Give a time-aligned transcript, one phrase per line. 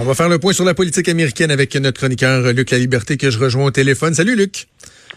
[0.00, 3.16] on va faire le point sur la politique américaine avec notre chroniqueur Luc La Liberté
[3.16, 4.14] que je rejoins au téléphone.
[4.14, 4.66] Salut Luc.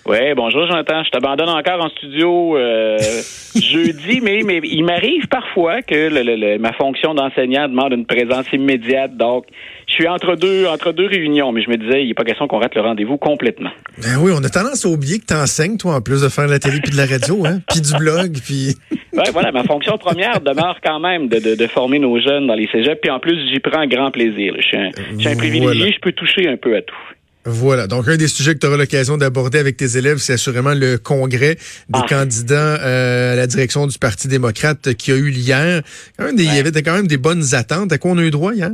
[0.05, 1.03] Oui, bonjour Jonathan.
[1.03, 2.97] Je t'abandonne encore en studio euh,
[3.55, 9.17] jeudi, mais, mais il m'arrive parfois que ma fonction d'enseignant demande une présence immédiate.
[9.17, 9.45] Donc,
[9.87, 12.47] je suis entre deux, entre deux réunions, mais je me disais, il n'est pas question
[12.47, 13.71] qu'on rate le rendez-vous complètement.
[14.01, 16.45] Ben oui, on a tendance à oublier que tu enseignes, toi, en plus de faire
[16.45, 18.75] de la télé puis de la radio, hein, puis du blog, puis...
[19.13, 22.67] Ouais, voilà, ma fonction première demeure quand même de, de, former nos jeunes dans les
[22.67, 24.53] cégeps, puis en plus, j'y prends grand plaisir.
[24.57, 24.89] Je suis un,
[25.31, 26.95] un privilégié, je peux toucher un peu à tout.
[27.49, 27.87] Voilà.
[27.87, 30.97] Donc, un des sujets que tu auras l'occasion d'aborder avec tes élèves, c'est assurément le
[30.97, 32.05] congrès des ah.
[32.07, 35.81] candidats euh, à la direction du Parti démocrate qui a eu hier.
[36.19, 37.93] Il y avait quand même des bonnes attentes.
[37.93, 38.71] À quoi on a eu droit hier?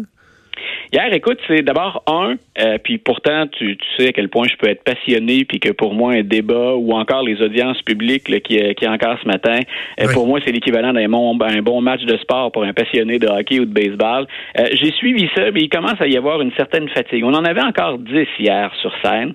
[0.94, 4.56] Hier, écoute, c'est d'abord un, euh, puis pourtant, tu, tu, sais à quel point je
[4.58, 8.40] peux être passionné, puis que pour moi, un débat ou encore les audiences publiques là,
[8.40, 9.58] qui, euh, qui est encore ce matin,
[10.00, 13.18] euh, pour moi, c'est l'équivalent d'un bon, un bon match de sport pour un passionné
[13.18, 14.28] de hockey ou de baseball.
[14.74, 17.24] J'ai suivi ça, mais il commence à y avoir une certaine fatigue.
[17.24, 19.34] On en avait encore dix hier sur scène,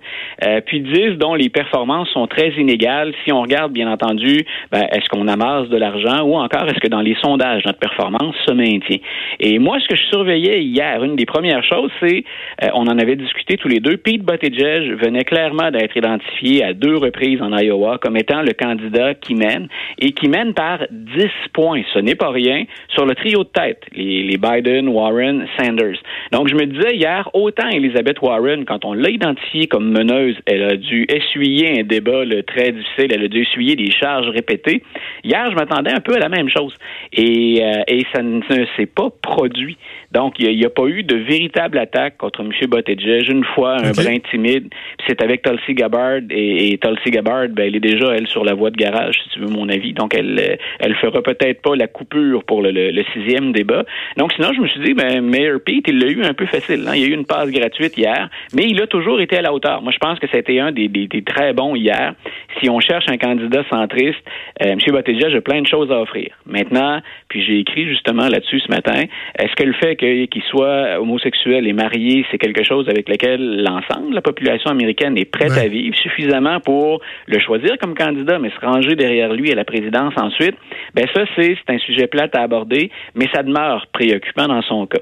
[0.67, 3.13] puis dix dont les performances sont très inégales.
[3.25, 6.87] Si on regarde, bien entendu, ben, est-ce qu'on amasse de l'argent ou encore est-ce que
[6.89, 8.99] dans les sondages, notre performance se maintient?
[9.41, 12.25] Et moi, ce que je surveillais hier, une des premières première chose, c'est,
[12.63, 16.75] euh, on en avait discuté tous les deux, Pete Buttigieg venait clairement d'être identifié à
[16.75, 21.25] deux reprises en Iowa comme étant le candidat qui mène et qui mène par 10
[21.55, 21.83] points.
[21.95, 25.99] Ce n'est pas rien sur le trio de tête, les, Biden, Warren, Sanders.
[26.33, 30.65] Donc, je me disais hier, autant Elizabeth Warren, quand on l'a identifiée comme meneuse, elle
[30.65, 34.83] a dû essuyer un débat très difficile, elle a dû essuyer des charges répétées.
[35.25, 36.75] Hier, je m'attendais un peu à la même chose.
[37.13, 38.43] Et, euh, ça ne
[38.77, 39.77] s'est pas produit.
[40.13, 42.51] Donc, il n'y a, pas eu de véritable attaque contre M.
[42.69, 43.29] Buttigieg.
[43.31, 44.69] Une fois, un brin timide,
[45.07, 46.21] c'est avec Tulsi Gabbard.
[46.31, 49.41] Et, Tulsi Gabbard, ben, elle est déjà, elle, sur la voie de garage, si tu
[49.41, 49.93] veux mon avis.
[49.93, 53.85] Donc, elle elle fera peut-être pas la coupure pour le, sixième débat.
[54.17, 56.85] Donc, sinon, je me suis dit, ben, Mayor Pete, il l'a eu un peu facile.
[56.89, 56.93] Hein.
[56.95, 59.53] Il y a eu une passe gratuite hier, mais il a toujours été à la
[59.53, 59.83] hauteur.
[59.83, 62.15] Moi, je pense que c'était un des, des, très bons hier.
[62.61, 64.19] Si on cherche un candidat centriste,
[64.63, 64.79] euh, M.
[64.79, 66.31] Buttigieg a plein de choses à offrir.
[66.47, 69.05] Maintenant, puis j'ai écrit justement là-dessus ce matin,
[69.39, 74.11] est-ce que le fait qu'il soit homosexuel et marié, c'est quelque chose avec lequel l'ensemble
[74.11, 78.51] de la population américaine est prête à vivre suffisamment pour le choisir comme candidat, mais
[78.51, 80.57] se ranger derrière lui à la présidence ensuite,
[80.95, 85.01] ben ça, c'est un sujet plat à aborder, mais ça demeure préoccupant dans son cas.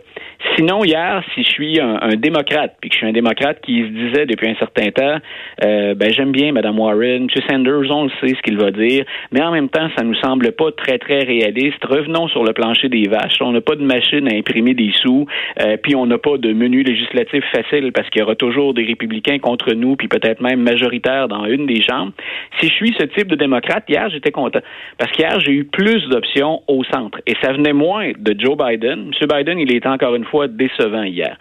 [0.57, 3.89] Sinon, hier, si je suis un, démocrate, puis que je suis un démocrate qui se
[3.89, 5.19] disait depuis un certain temps,
[5.65, 7.43] euh, ben j'aime bien Mme Warren, M.
[7.49, 10.53] Sanders, on le sait ce qu'il va dire, mais en même temps, ça nous semble
[10.53, 11.85] pas très, très réaliste.
[11.85, 13.37] Revenons sur le plancher des vaches.
[13.41, 15.27] On n'a pas de machine à imprimer des sous,
[15.61, 18.85] euh, puis on n'a pas de menu législatif facile parce qu'il y aura toujours des
[18.85, 22.13] républicains contre nous, puis peut-être même majoritaires dans une des chambres.
[22.61, 24.61] Si je suis ce type de démocrate, hier, j'étais content.
[24.99, 27.21] Parce qu'hier, j'ai eu plus d'options au centre.
[27.27, 29.13] Et ça venait moins de Joe Biden.
[29.13, 29.29] M.
[29.29, 31.37] Biden, il était encore une fois décevant hier.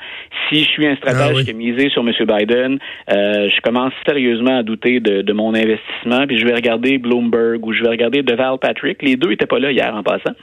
[0.50, 2.14] Si je suis un stratège ah qui a misé sur M.
[2.20, 2.80] Biden,
[3.12, 7.74] euh, je commence sérieusement à douter de, mon investissement, puis je vais regarder Bloomberg ou
[7.74, 9.02] je vais regarder Deval Patrick.
[9.02, 10.34] Les deux n'étaient pas là hier en passant.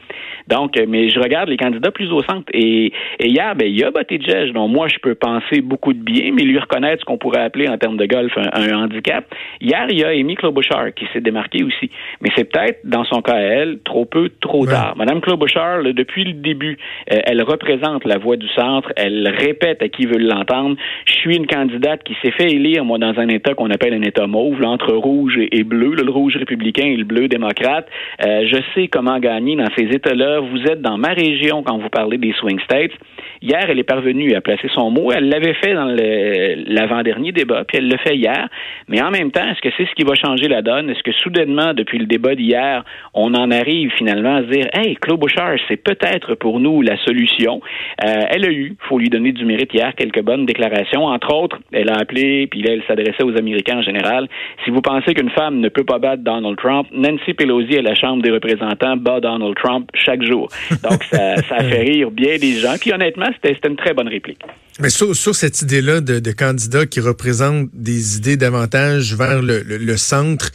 [0.49, 2.51] Donc, euh, mais je regarde les candidats plus au centre.
[2.53, 6.33] Et, hier, ben, il y a Buttigieg, dont moi, je peux penser beaucoup de bien,
[6.33, 9.25] mais lui reconnaître ce qu'on pourrait appeler en termes de golf un, handicap.
[9.61, 11.91] Hier, il y a Amy Klobuchar qui s'est démarquée aussi.
[12.21, 14.95] Mais c'est peut-être, dans son cas à elle, trop peu, trop tard.
[14.97, 16.79] Madame Klobuchar, depuis le début,
[17.13, 18.93] euh, elle représente la voix du centre.
[18.97, 20.77] Elle répète à qui veut l'entendre.
[21.07, 24.03] Je suis une candidate qui s'est fait élire, moi, dans un État qu'on appelle un
[24.03, 27.89] État mauve, entre rouge et, bleu, le rouge républicain et le bleu démocrate.
[28.25, 30.41] Euh, je sais comment gagner dans ces États-là.
[30.41, 32.93] Vous êtes dans ma région quand vous parlez des swing states.
[33.41, 34.02] Hier, elle est parvenue
[34.35, 35.13] à placer son mot.
[35.13, 38.49] Elle l'avait fait dans l'avant-dernier débat, puis elle le fait hier.
[38.89, 40.91] Mais en même temps, est-ce que c'est ce qui va changer la donne?
[40.91, 42.85] Est-ce que soudainement, depuis le débat d'hier,
[43.15, 46.97] on en arrive finalement à se dire, hey, Claude Bouchard, c'est peut-être pour nous la
[46.99, 47.61] solution?
[48.05, 51.07] Euh, elle a eu, faut lui donner du mérite hier, quelques bonnes déclarations.
[51.07, 54.29] Entre autres, elle a appelé, puis là, elle s'adressait aux Américains en général.
[54.65, 57.95] Si vous pensez qu'une femme ne peut pas battre Donald Trump, Nancy Pelosi à la
[57.95, 60.49] Chambre des représentants bat Donald Trump chaque jour.
[60.83, 62.75] Donc, ça, ça fait rire bien des gens.
[62.81, 64.41] Puis honnêtement, c'était une très bonne réplique.
[64.81, 70.51] Mais sur, cette idée-là de, de candidats qui représentent des idées davantage vers le, centre,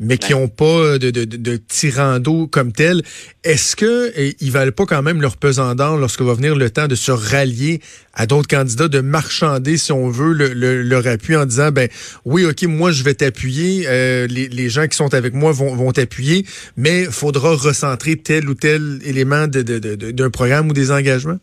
[0.00, 3.02] mais qui n'ont pas de, de, de, tirando comme tel.
[3.44, 6.68] Est-ce que eh, ils valent pas quand même leur pesant d'or lorsque va venir le
[6.70, 7.80] temps de se rallier
[8.12, 11.88] à d'autres candidats, de marchander, si on veut, le, leur appui en disant, ben
[12.24, 15.76] oui, ok, moi je vais t'appuyer, euh, les, les, gens qui sont avec moi vont,
[15.76, 16.44] vont t'appuyer,
[16.76, 21.38] mais faudra recentrer tel ou tel élément d'un programme ou des engagements?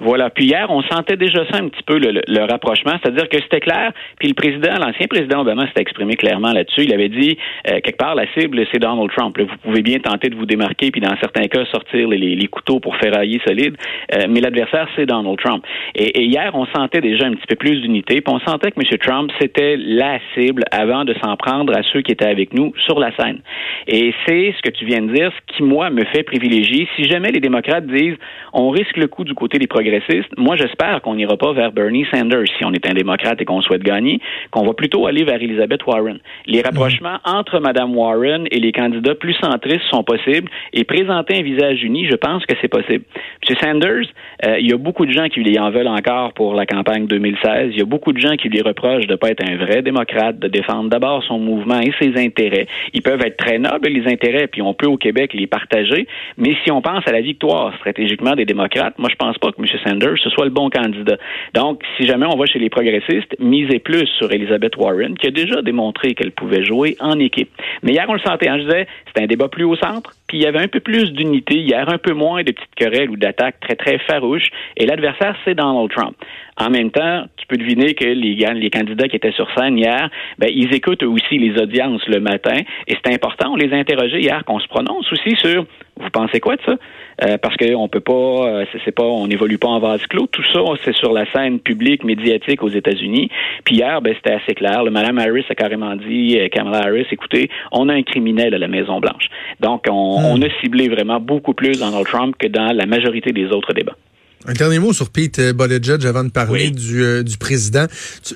[0.00, 0.30] Voilà.
[0.30, 3.92] Puis hier, on sentait déjà ça un petit peu, le, rapprochement, c'est-à-dire que c'était clair.
[4.18, 6.82] Puis le président, l'ancien président Obama s'était exprimé clairement là-dessus.
[6.82, 7.38] Il avait dit,
[7.70, 9.38] euh, quelque part, la cible, c'est Donald Trump.
[9.38, 12.94] vous pouvez bien tenter de vous démarquer, puis dans certains cas, sortir les, couteaux pour
[12.96, 13.76] ferrailler solide,
[14.12, 15.64] euh, mais l'adversaire, c'est Donald Trump.
[15.94, 18.98] Et, hier, on sentait déjà un petit peu plus d'unité, puis on sentait que M.
[18.98, 22.98] Trump, c'était la cible avant de s'en prendre à ceux qui étaient avec nous sur
[22.98, 23.40] la scène.
[23.86, 26.86] Et c'est ce que tu viens de dire, ce qui, moi, me fait privilégier.
[26.96, 28.16] Si jamais les démocrates disent,
[28.52, 32.06] on risque le coup du côté des progressistes, moi, j'espère qu'on n'ira pas vers Bernie
[32.10, 34.18] Sanders si on est un démocrate et qu'on souhaite gagner,
[34.50, 36.18] qu'on va plutôt aller vers Elizabeth Warren.
[36.46, 41.42] Les rapprochements entre Mme Warren et les candidats plus centristes sont possibles et présenter un
[41.42, 43.04] visage uni, je pense que c'est possible.
[43.48, 43.56] M.
[43.60, 44.06] Sanders,
[44.46, 47.06] euh, il y a beaucoup de gens qui lui en veulent encore pour la campagne
[47.06, 47.72] 2016.
[47.72, 49.82] Il y a beaucoup de gens qui lui reprochent de ne pas être un vrai
[49.82, 52.66] démocrate, de défendre d'abord son mouvement et ses intérêts.
[52.94, 56.06] Ils peuvent être très nobles, les intérêts, puis on peut au Québec les partager.
[56.38, 59.60] Mais si on pense à la victoire stratégiquement des démocrates, moi, je pense pas que
[59.60, 59.66] M.
[59.78, 61.16] Sanders, ce soit le bon candidat.
[61.54, 65.30] Donc, si jamais on va chez les progressistes, misez plus sur Elizabeth Warren, qui a
[65.30, 67.50] déjà démontré qu'elle pouvait jouer en équipe.
[67.82, 68.48] Mais hier, on le sentait.
[68.48, 70.80] Hein, je disais, c'était un débat plus au centre, puis il y avait un peu
[70.80, 71.56] plus d'unité.
[71.56, 74.48] Hier, un peu moins de petites querelles ou d'attaques très, très farouches.
[74.76, 76.16] Et l'adversaire, c'est Donald Trump.
[76.56, 80.48] En même temps, tu peux deviner que les, candidats qui étaient sur scène hier, ben,
[80.52, 82.56] ils écoutent aussi les audiences le matin.
[82.86, 85.66] Et c'est important, on les a interrogés hier, qu'on se prononce aussi sur
[85.96, 86.76] vous pensez quoi de ça?
[87.22, 90.26] Euh, parce qu'on peut pas, euh, c'est pas, on n'évolue pas en vase clos.
[90.26, 93.30] Tout ça, c'est sur la scène publique, médiatique aux États-Unis.
[93.64, 94.82] Puis hier, ben, c'était assez clair.
[94.82, 98.58] Le Madame Harris a carrément dit, euh, Kamala Harris, écoutez, on a un criminel à
[98.58, 99.28] la Maison Blanche.
[99.60, 100.24] Donc, on, hmm.
[100.32, 103.96] on a ciblé vraiment beaucoup plus Donald Trump que dans la majorité des autres débats.
[104.46, 107.86] Un dernier mot sur Pete Buttigieg avant de parler du, euh, du président.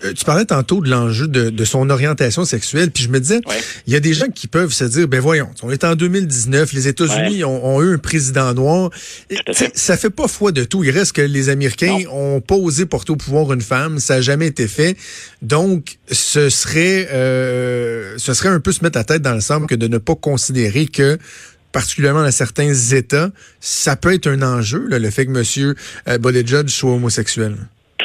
[0.05, 3.41] Euh, tu, parlais tantôt de l'enjeu de, de, son orientation sexuelle, puis je me disais,
[3.87, 6.73] il y a des gens qui peuvent se dire, ben voyons, on est en 2019,
[6.73, 8.91] les États-Unis ont, eu un président noir.
[9.75, 10.83] Ça fait pas foi de tout.
[10.83, 14.21] Il reste que les Américains ont pas osé porter au pouvoir une femme, ça a
[14.23, 14.97] jamais été fait.
[15.43, 19.67] Donc, ce serait, euh, ce serait un peu se mettre la tête dans le sable
[19.67, 21.19] que de ne pas considérer que
[21.79, 23.31] particulièrement dans certains États,
[23.61, 25.75] ça peut être un enjeu, le fait que M.
[26.09, 27.55] Euh, Buttigieg soit homosexuel.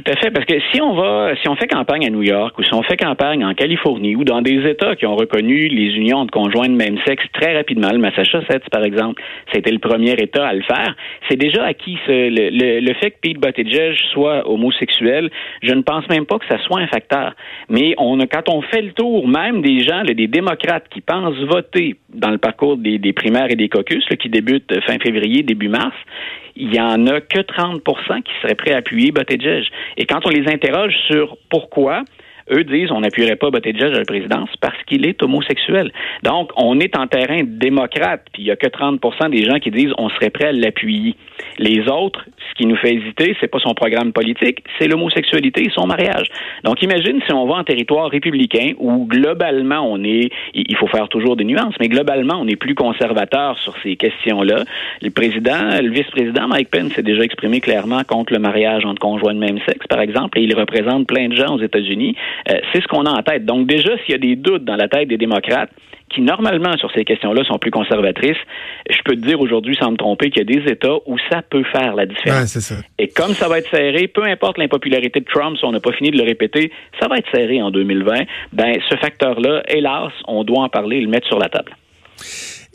[0.04, 2.58] Tout à fait, parce que si on va, si on fait campagne à New York
[2.60, 5.96] ou si on fait campagne en Californie ou dans des États qui ont reconnu les
[5.96, 9.24] unions de conjoints de même sexe très rapidement, le Massachusetts par exemple,
[9.54, 10.94] c'était le premier État à le faire,
[11.30, 15.30] c'est déjà acquis ce, le, le, fait que Pete Buttigieg soit homosexuel,
[15.62, 17.34] je ne pense même pas que ça soit un facteur.
[17.70, 21.40] Mais on a, quand on fait le tour même des gens, des démocrates qui pensent
[21.48, 25.70] voter dans le parcours des, des primaires et des caucus, qui débutent fin février, début
[25.70, 25.96] mars,
[26.56, 29.66] il y en a que 30% qui seraient prêts à appuyer Buttigieg.
[29.98, 32.04] Et quand on les interroge sur pourquoi,
[32.52, 35.92] eux disent on n'appuierait pas Buttigieg à la présidence parce qu'il est homosexuel.
[36.24, 39.72] Donc, on est en terrain démocrate, puis il y a que 30% des gens qui
[39.72, 41.16] disent on serait prêt à l'appuyer.
[41.60, 45.70] Les autres, ce qui nous fait hésiter, c'est pas son programme politique, c'est l'homosexualité et
[45.70, 46.28] son mariage.
[46.64, 51.10] Donc, imagine si on va en territoire républicain où globalement on est, il faut faire
[51.10, 54.64] toujours des nuances, mais globalement on est plus conservateur sur ces questions-là.
[55.02, 59.34] Le président, le vice-président Mike Pence s'est déjà exprimé clairement contre le mariage entre conjoints
[59.34, 62.16] de même sexe, par exemple, et il représente plein de gens aux États-Unis.
[62.50, 63.46] Euh, c'est ce qu'on a en tête.
[63.46, 65.70] Donc déjà, s'il y a des doutes dans la tête des démocrates,
[66.14, 68.38] qui normalement sur ces questions-là sont plus conservatrices,
[68.90, 71.42] je peux te dire aujourd'hui sans me tromper qu'il y a des États où ça
[71.42, 72.56] peut faire la différence.
[73.00, 75.94] Et comme ça va être serré, peu importe l'impopularité de Trump, si on n'a pas
[75.94, 78.24] fini de le répéter, ça va être serré en 2020.
[78.54, 81.72] Ben ce facteur-là, hélas, on doit en parler et le mettre sur la table.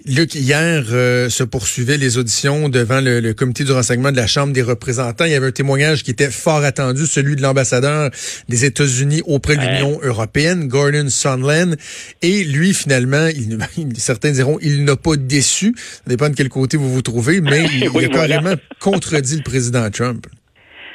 [0.06, 4.52] Luc, hier euh, se poursuivaient les auditions devant le, comité du renseignement de la Chambre
[4.52, 5.24] des représentants.
[5.24, 8.10] Il y avait un témoignage qui était fort attendu, celui de l'ambassadeur
[8.48, 11.74] des États-Unis auprès de l'Union européenne, Gordon Sondland.
[12.22, 13.26] Et lui, finalement,
[13.76, 15.74] il, certains diront, il n'a pas déçu.
[15.76, 19.90] Ça dépend de quel côté vous vous trouvez, mais il, a carrément contredit le président
[19.90, 20.26] Trump.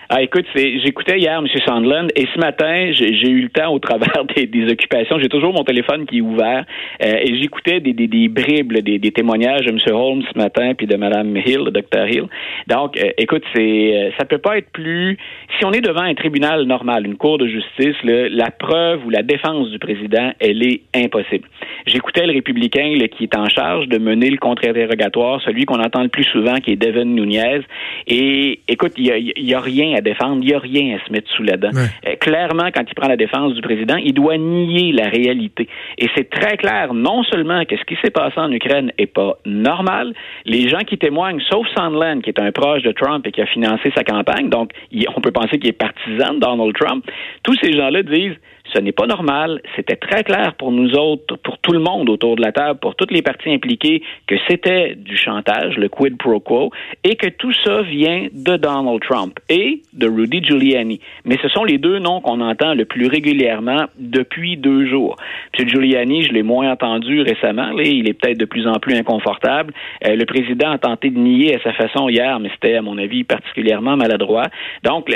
[0.09, 1.47] Ah, écoute, j'écoutais hier M.
[1.65, 5.17] Sandland et ce matin, j'ai eu le temps au travers des, occupations.
[5.17, 6.65] J'ai toujours mon téléphone qui est ouvert
[7.01, 9.77] euh, et j'écoutais des, des, bribes, des, témoignages de M.
[9.91, 12.25] Holmes ce matin puis de Mme Hill, le Dr Hill.
[12.67, 15.17] Donc, euh, écoute, c'est euh, ça peut pas être plus.
[15.57, 19.23] Si on est devant un tribunal normal, une cour de justice, la preuve ou la
[19.23, 21.47] défense du président, elle est impossible.
[21.85, 26.09] J'écoutais le républicain qui est en charge de mener le contre-interrogatoire, celui qu'on entend le
[26.09, 27.61] plus souvent, qui est Devin Nunez.
[28.07, 30.97] Et écoute, il y a, y a rien rien à défendre, il n'y a rien
[30.97, 31.69] à se mettre sous la dent.
[31.73, 35.67] Euh, clairement, quand il prend la défense du président, il doit nier la réalité.
[35.97, 39.37] Et c'est très clair, non seulement que ce qui s'est passé en Ukraine est pas
[39.45, 40.13] normal,
[40.45, 43.45] les gens qui témoignent, sauf Sandland, qui est un proche de Trump et qui a
[43.45, 44.71] financé sa campagne, donc
[45.15, 47.05] on peut penser qu'il est partisan de Donald Trump,
[47.43, 48.37] tous ces gens-là disent
[48.71, 49.61] ce n'est pas normal.
[49.75, 52.95] C'était très clair pour nous autres, pour tout le monde autour de la table, pour
[52.95, 56.71] toutes les parties impliquées, que c'était du chantage, le quid pro quo,
[57.03, 60.99] et que tout ça vient de Donald Trump et de Rudy Giuliani.
[61.25, 65.17] Mais ce sont les deux noms qu'on entend le plus régulièrement depuis deux jours.
[65.57, 65.67] M.
[65.67, 67.71] Giuliani, je l'ai moins entendu récemment.
[67.71, 69.73] Là, il est peut-être de plus en plus inconfortable.
[70.07, 72.97] Euh, le président a tenté de nier à sa façon hier, mais c'était, à mon
[72.97, 74.47] avis, particulièrement maladroit.
[74.83, 75.09] Donc,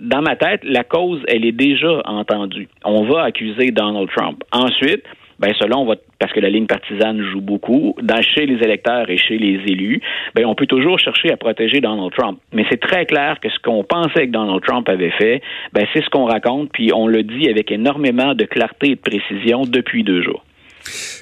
[0.00, 4.42] dans ma tête, la cause, elle est déjà entendue on va accuser Donald Trump.
[4.52, 5.04] Ensuite,
[5.38, 9.16] ben selon votre parce que la ligne partisane joue beaucoup, dans, chez les électeurs et
[9.16, 10.02] chez les élus,
[10.34, 12.38] ben on peut toujours chercher à protéger Donald Trump.
[12.52, 15.40] Mais c'est très clair que ce qu'on pensait que Donald Trump avait fait,
[15.72, 19.00] ben c'est ce qu'on raconte, puis on le dit avec énormément de clarté et de
[19.00, 20.44] précision depuis deux jours.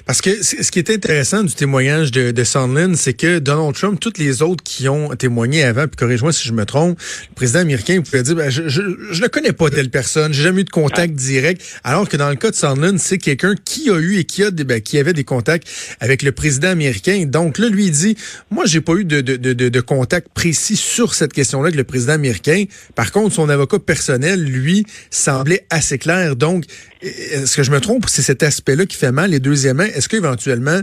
[0.05, 3.99] Parce que ce qui est intéressant du témoignage de, de Sondland, c'est que Donald Trump,
[3.99, 6.99] toutes les autres qui ont témoigné avant, puis corrige-moi si je me trompe,
[7.29, 10.43] le président américain pouvait dire, ben, je, je, je, ne connais pas telle personne, j'ai
[10.43, 13.89] jamais eu de contact direct, alors que dans le cas de Sondland, c'est quelqu'un qui
[13.89, 15.67] a eu et qui a des, ben, qui avait des contacts
[15.99, 17.25] avec le président américain.
[17.25, 18.17] Donc là, lui il dit,
[18.49, 21.83] moi j'ai pas eu de, de, de, de contact précis sur cette question-là avec le
[21.83, 22.65] président américain.
[22.95, 26.35] Par contre, son avocat personnel, lui, semblait assez clair.
[26.35, 26.65] Donc,
[27.01, 28.05] est-ce que je me trompe?
[28.07, 29.33] C'est cet aspect-là qui fait mal?
[29.33, 30.79] Et deuxièmement, est-ce qu'éventuellement,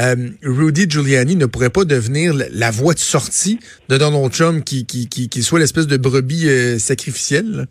[0.00, 4.84] euh, Rudy Giuliani ne pourrait pas devenir la voie de sortie de Donald Trump qui,
[4.84, 7.68] qui, qui, qui soit l'espèce de brebis euh, sacrificielle?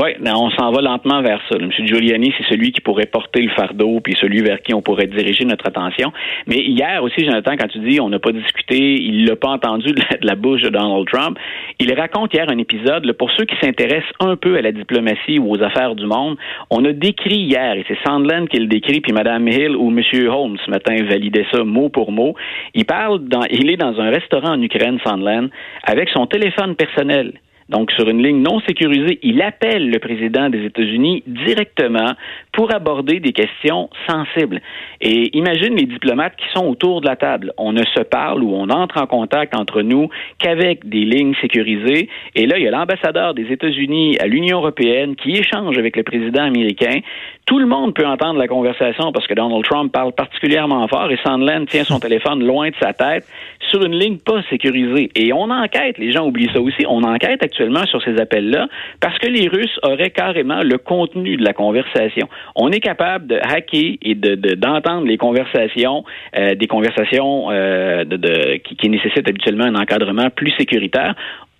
[0.00, 1.56] Oui, on s'en va lentement vers ça.
[1.58, 1.72] M.
[1.72, 5.44] Giuliani, c'est celui qui pourrait porter le fardeau, puis celui vers qui on pourrait diriger
[5.44, 6.12] notre attention.
[6.46, 9.90] Mais hier aussi, Jonathan, quand tu dis on n'a pas discuté, il l'a pas entendu
[9.92, 11.36] de la, bouche de Donald Trump,
[11.80, 15.50] il raconte hier un épisode, pour ceux qui s'intéressent un peu à la diplomatie ou
[15.50, 16.36] aux affaires du monde,
[16.70, 20.00] on a décrit hier, et c'est Sandland qui le décrit, puis Mme Hill ou M.
[20.28, 22.36] Holmes ce matin validait ça mot pour mot.
[22.74, 25.48] Il parle, dans, il est dans un restaurant en Ukraine, Sandland,
[25.82, 27.32] avec son téléphone personnel
[27.68, 32.12] donc sur une ligne non sécurisée, il appelle le président des États-Unis directement
[32.52, 34.60] pour aborder des questions sensibles.
[35.00, 37.52] Et imagine les diplomates qui sont autour de la table.
[37.58, 40.08] On ne se parle ou on entre en contact entre nous
[40.38, 42.08] qu'avec des lignes sécurisées.
[42.34, 46.02] Et là, il y a l'ambassadeur des États-Unis à l'Union européenne qui échange avec le
[46.02, 47.00] président américain.
[47.48, 51.18] Tout le monde peut entendre la conversation parce que Donald Trump parle particulièrement fort et
[51.24, 53.26] Sandland tient son téléphone loin de sa tête
[53.70, 55.10] sur une ligne pas sécurisée.
[55.16, 58.68] Et on enquête, les gens oublient ça aussi, on enquête actuellement sur ces appels-là
[59.00, 62.28] parce que les Russes auraient carrément le contenu de la conversation.
[62.54, 66.04] On est capable de hacker et d'entendre de, les conversations,
[66.36, 71.14] euh, des conversations euh, de, qui, qui nécessitent habituellement un encadrement plus sécuritaire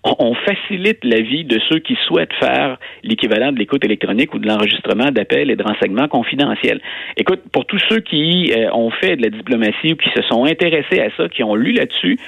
[0.04, 4.46] on facilite la vie de ceux qui souhaitent faire l'équivalent de l'écoute électronique ou de
[4.46, 6.80] l'enregistrement d'appels et de renseignements confidentiels.
[7.16, 10.44] Écoute, pour tous ceux qui euh, ont fait de la diplomatie ou qui se sont
[10.44, 12.18] intéressés à ça, qui ont lu là-dessus,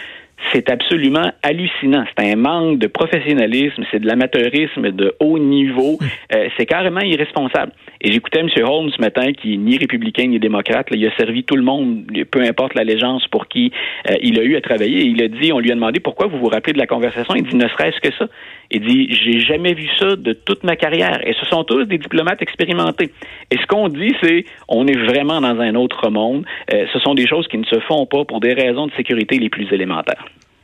[0.52, 2.04] c'est absolument hallucinant.
[2.16, 5.98] C'est un manque de professionnalisme, c'est de l'amateurisme de haut niveau.
[6.00, 6.06] Hmm.
[6.34, 7.72] Euh, c'est carrément irresponsable.
[8.00, 8.48] Et j'écoutais M.
[8.64, 10.86] Holmes ce matin, qui est ni républicain ni démocrate.
[10.90, 13.72] il a servi tout le monde, peu importe l'allégeance pour qui
[14.08, 15.04] euh, il a eu à travailler.
[15.04, 17.34] il a dit, on lui a demandé pourquoi vous vous rappelez de la conversation?
[17.34, 18.26] Il dit, ne serait-ce que ça.
[18.70, 21.26] Il dit, j'ai jamais vu ça de toute ma carrière.
[21.26, 23.10] Et ce sont tous des diplomates expérimentés.
[23.50, 26.44] Et ce qu'on dit, c'est, on est vraiment dans un autre monde.
[26.72, 29.38] Euh, ce sont des choses qui ne se font pas pour des raisons de sécurité
[29.38, 30.24] les plus élémentaires.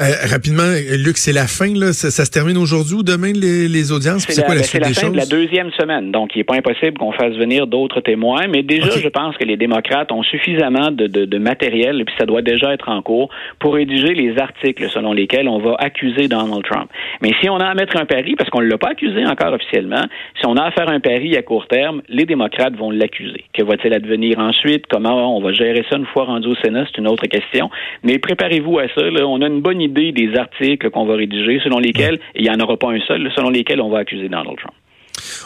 [0.00, 1.92] Euh, rapidement, Luc, c'est la fin, là.
[1.92, 4.26] Ça, se termine aujourd'hui ou demain, les, les audiences?
[4.28, 6.10] C'est quoi la, suite la fin de la deuxième semaine.
[6.10, 8.48] Donc, il n'est pas impossible qu'on fasse venir d'autres témoins.
[8.48, 12.14] Mais déjà, je pense que les démocrates ont suffisamment de, de, de, matériel, et puis
[12.18, 16.26] ça doit déjà être en cours, pour rédiger les articles selon lesquels on va accuser
[16.26, 16.90] Donald Trump.
[17.22, 19.52] Mais si on a à mettre un pari, parce qu'on ne l'a pas accusé encore
[19.52, 20.02] officiellement,
[20.40, 23.44] si on a à faire un pari à court terme, les démocrates vont l'accuser.
[23.52, 24.86] Que va-t-il advenir ensuite?
[24.90, 26.84] Comment on va gérer ça une fois rendu au Sénat?
[26.90, 27.70] C'est une autre question.
[28.02, 29.02] Mais préparez-vous à ça.
[29.02, 29.24] Là.
[29.24, 32.50] On a une bonne idée des articles qu'on va rédiger, selon lesquels, et il n'y
[32.50, 34.74] en aura pas un seul, selon lesquels on va accuser Donald Trump.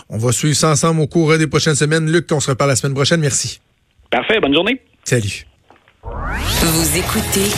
[0.08, 2.10] On va suivre ça ensemble au cours des prochaines semaines.
[2.10, 3.20] Luc, on se reparle la semaine prochaine.
[3.20, 3.60] Merci.
[4.10, 4.40] Parfait.
[4.40, 4.80] Bonne journée.
[5.04, 5.44] Salut.
[6.02, 7.50] Vous écoutez